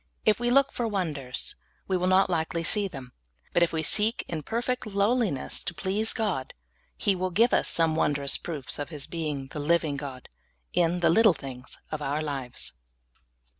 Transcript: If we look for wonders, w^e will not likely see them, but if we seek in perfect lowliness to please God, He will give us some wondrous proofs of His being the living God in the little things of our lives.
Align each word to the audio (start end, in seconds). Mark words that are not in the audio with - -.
If 0.25 0.39
we 0.39 0.49
look 0.49 0.73
for 0.73 0.87
wonders, 0.87 1.55
w^e 1.87 1.99
will 1.99 2.07
not 2.07 2.27
likely 2.27 2.63
see 2.63 2.87
them, 2.87 3.13
but 3.53 3.61
if 3.61 3.71
we 3.71 3.83
seek 3.83 4.25
in 4.27 4.41
perfect 4.41 4.87
lowliness 4.87 5.63
to 5.65 5.75
please 5.75 6.11
God, 6.11 6.55
He 6.97 7.13
will 7.15 7.29
give 7.29 7.53
us 7.53 7.67
some 7.67 7.95
wondrous 7.95 8.39
proofs 8.39 8.79
of 8.79 8.89
His 8.89 9.05
being 9.05 9.49
the 9.49 9.59
living 9.59 9.97
God 9.97 10.27
in 10.73 11.01
the 11.01 11.11
little 11.11 11.35
things 11.35 11.77
of 11.91 12.01
our 12.01 12.23
lives. 12.23 12.73